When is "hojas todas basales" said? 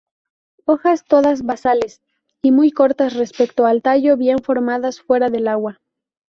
0.65-2.01